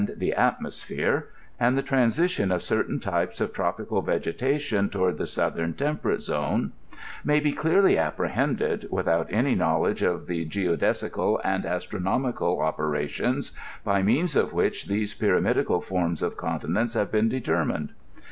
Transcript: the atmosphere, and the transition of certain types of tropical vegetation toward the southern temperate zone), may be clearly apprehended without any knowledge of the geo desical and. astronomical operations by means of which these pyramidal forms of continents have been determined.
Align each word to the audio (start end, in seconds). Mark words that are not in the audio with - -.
the 0.17 0.33
atmosphere, 0.33 1.27
and 1.59 1.77
the 1.77 1.83
transition 1.83 2.51
of 2.51 2.63
certain 2.63 2.99
types 2.99 3.39
of 3.39 3.53
tropical 3.53 4.01
vegetation 4.01 4.89
toward 4.89 5.19
the 5.19 5.27
southern 5.27 5.75
temperate 5.75 6.23
zone), 6.23 6.71
may 7.23 7.39
be 7.39 7.51
clearly 7.51 7.99
apprehended 7.99 8.87
without 8.89 9.27
any 9.31 9.53
knowledge 9.53 10.01
of 10.01 10.25
the 10.25 10.43
geo 10.43 10.75
desical 10.75 11.39
and. 11.43 11.67
astronomical 11.67 12.61
operations 12.61 13.51
by 13.83 14.01
means 14.01 14.35
of 14.35 14.53
which 14.53 14.87
these 14.87 15.13
pyramidal 15.13 15.79
forms 15.79 16.23
of 16.23 16.35
continents 16.35 16.95
have 16.95 17.11
been 17.11 17.29
determined. 17.29 17.93